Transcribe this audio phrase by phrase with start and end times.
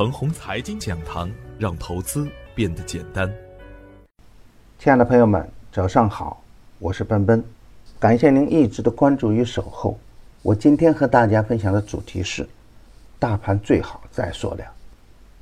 [0.00, 3.30] 程红财经讲堂，让投资变得简单。
[4.78, 6.42] 亲爱的朋友们，早上好，
[6.78, 7.44] 我是奔奔，
[7.98, 9.98] 感谢您一直的关注与守候。
[10.40, 12.48] 我今天和大家分享的主题是：
[13.18, 14.66] 大盘最好再缩量。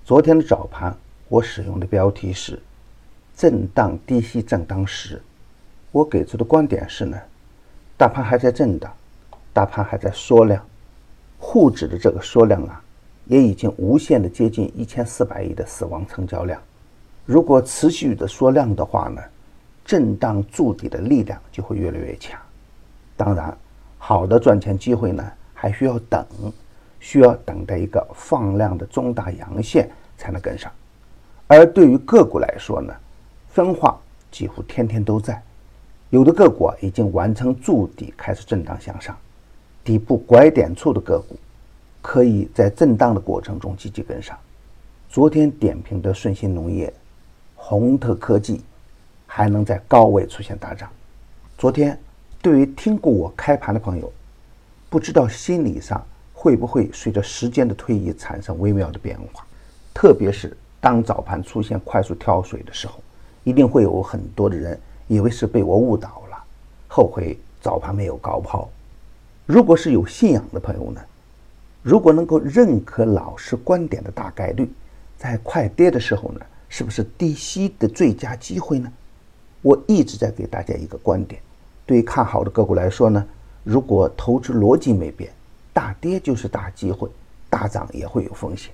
[0.04, 0.92] 昨天的早盘，
[1.28, 2.60] 我使用的标题是
[3.38, 5.22] “震荡低吸正当时”。
[5.92, 7.16] 我给出的观点是呢，
[7.96, 8.92] 大盘还在震荡，
[9.52, 10.60] 大盘还在缩量，
[11.38, 12.82] 沪指的这个缩量啊，
[13.28, 16.60] 也已经无限的接近一千四百亿的死亡成交量。
[17.24, 19.22] 如果持续的缩量的话呢，
[19.84, 22.40] 震荡筑底的力量就会越来越强。
[23.16, 23.56] 当然，
[23.98, 26.26] 好的赚钱机会呢，还需要等，
[26.98, 30.72] 需要等待一个放量的中大阳线才能跟上。
[31.46, 32.94] 而对于个股来说呢，
[33.48, 33.98] 分化
[34.30, 35.42] 几乎天天都在。
[36.10, 39.14] 有的个股已经完成筑底，开始震荡向上，
[39.84, 41.36] 底部拐点处的个股，
[42.08, 44.34] 可以在震荡的过程中积极跟上。
[45.10, 46.90] 昨天点评的顺鑫农业、
[47.54, 48.62] 宏特科技，
[49.26, 50.88] 还能在高位出现大涨。
[51.58, 52.00] 昨天，
[52.40, 54.10] 对于听过我开盘的朋友，
[54.88, 56.02] 不知道心理上
[56.32, 59.46] 会不会随着时间的推移产生微妙的变化？
[59.92, 63.02] 特别是当早盘出现快速跳水的时候，
[63.44, 64.80] 一定会有很多的人。
[65.08, 66.42] 以为是被我误导了，
[66.88, 68.66] 后悔早盘没有高抛。
[69.44, 71.02] 如果是有信仰的朋友呢？
[71.88, 74.70] 如果能够认可老师观点的大概率，
[75.16, 78.92] 在快跌的时候呢，是不是低吸的最佳机会呢？
[79.62, 81.40] 我一直在给大家一个观点：
[81.86, 83.26] 对看好的个股来说呢，
[83.64, 85.32] 如果投资逻辑没变，
[85.72, 87.08] 大跌就是大机会，
[87.48, 88.70] 大涨也会有风险。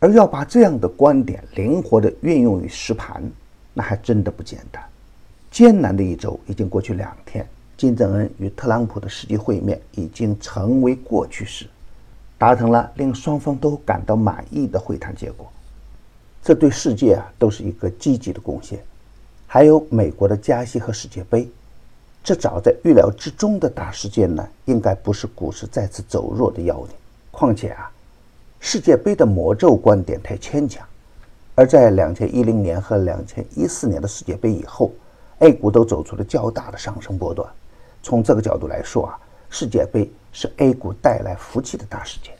[0.00, 3.22] 而要把这样的观点灵活的运用于实盘，
[3.72, 4.82] 那还真的不简单。
[5.48, 7.46] 艰难的一周已经过去两天，
[7.76, 11.68] 金正恩与特朗普的实际会面已经成为过去式，
[12.42, 15.46] 达成了令双方都感到满意的会谈结果，
[16.42, 18.82] 这对世界啊都是一个积极的贡献。
[19.46, 21.48] 还有美国的加息和世界杯，
[22.20, 26.98] 这早在预料之中的大事件呢，应该不是股市再次走弱的要点。
[27.30, 27.88] 况且啊，
[28.58, 30.84] 世界杯的魔咒观点太牵强，
[31.54, 34.90] 而在两千一零年和两千一四年的世界杯以后。
[35.38, 37.48] A 股都走出了较大的上升波段，
[38.02, 39.18] 从这个角度来说啊，
[39.48, 42.34] 世界杯是 A 股带来福气的大事件。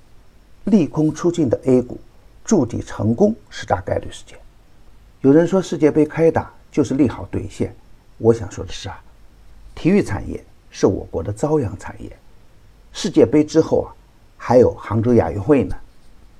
[0.65, 1.99] 利空出尽的 A 股
[2.45, 4.39] 筑底成功是大概率事件。
[5.21, 7.75] 有人说世界杯开打就是利好兑现，
[8.19, 9.03] 我想说的是啊，
[9.75, 12.11] 体育产业是我国的朝阳产业。
[12.93, 13.89] 世界杯之后啊，
[14.37, 15.75] 还有杭州亚运会呢，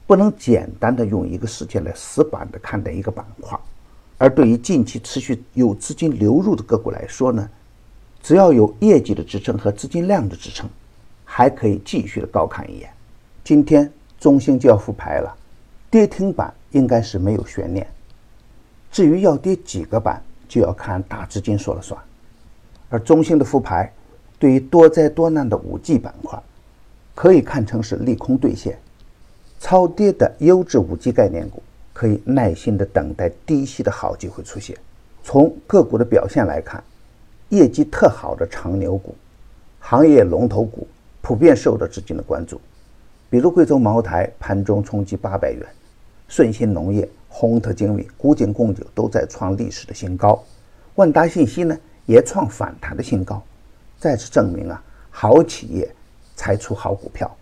[0.07, 3.59] 不能简单的用一个事件来死板的看待一个板块。
[4.19, 7.49] 而对于近期持续有资金流入的个股来说呢，
[8.23, 10.71] 只要有业绩的支撑和资金量的支撑，
[11.25, 12.89] 还可以继续的高看一眼。
[13.43, 15.37] 今天中兴就要复牌了，
[15.91, 17.85] 跌停板应该是没有悬念。
[18.93, 22.01] 至于要跌几个板，就要看大资金说了算。
[22.89, 23.93] 而中兴的复牌，
[24.39, 26.41] 对于多灾多难的五 G 板块，
[27.17, 28.79] 可以看成是利空兑现。
[29.59, 31.61] 超跌的优质五 G 概念股。
[31.95, 34.75] 可以耐心的等待低息的好机会出现。
[35.23, 36.83] 从个股的表现来看，
[37.51, 39.15] 业绩特好的长牛股、
[39.79, 40.89] 行业龙头股
[41.21, 42.59] 普遍受到资金的关注。
[43.33, 45.67] 比如贵州茅台盘中冲击八百元，
[46.29, 50.45] 顺鑫农业、宏特精密、古井贡酒都在创历史的新高，
[50.97, 53.43] 万达信息呢也创反弹的新高。
[53.99, 55.91] 再次证明啊，好企业
[56.37, 57.35] 才出好股票，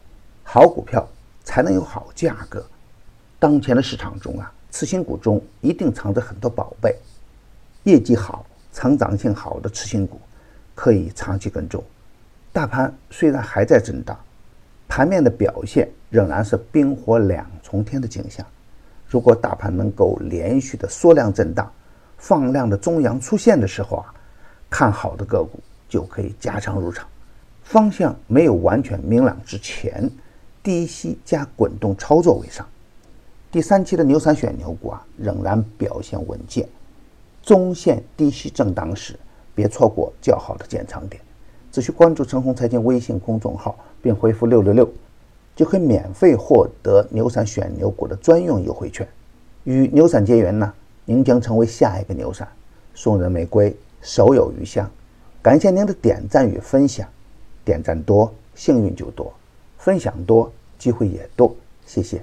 [0.44, 1.04] 好股票
[1.42, 2.64] 才能有好价格。
[3.40, 6.94] 当前的市场中啊，次新股中一定藏着很多宝贝，
[7.82, 10.20] 业绩好、成长性好的次新股
[10.72, 11.82] 可以长期跟踪。
[12.52, 14.16] 大盘虽然还在震荡，
[14.90, 18.44] 盘面的表现仍然是冰火两重天的景象。
[19.06, 21.70] 如果大盘能够连续的缩量震荡，
[22.18, 24.12] 放量的中阳出现的时候啊，
[24.68, 27.06] 看好的个股就可以加仓入场。
[27.62, 30.10] 方向没有完全明朗之前，
[30.60, 32.66] 低吸加滚动操作为上。
[33.48, 36.68] 第三期的牛散选牛股啊，仍然表现稳健。
[37.44, 39.16] 中线低吸震荡时，
[39.54, 41.22] 别错过较好的建仓点。
[41.72, 44.88] 只需关注陈红财经微信公众号，并回复六六六，
[45.54, 49.06] 就可以免费获得牛散选牛股的专用优惠券。
[49.64, 50.72] 与牛散结缘呢，
[51.04, 52.48] 您将成为下一个牛散。
[52.94, 54.90] 送人玫瑰，手有余香。
[55.40, 57.08] 感谢您的点赞与分享，
[57.64, 59.32] 点赞多，幸运就多；
[59.78, 61.54] 分享多，机会也多。
[61.86, 62.20] 谢谢。